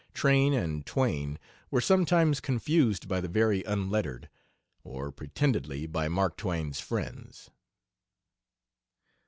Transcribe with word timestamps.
Train 0.15 0.51
and 0.53 0.83
Twain 0.83 1.37
were 1.69 1.79
sometimes 1.79 2.39
confused 2.39 3.07
by 3.07 3.21
the 3.21 3.27
very 3.27 3.63
unlettered; 3.65 4.29
or 4.83 5.11
pretendedly, 5.11 5.85
by 5.85 6.07
Mark 6.09 6.37
Twain's 6.37 6.79
friends. 6.79 7.51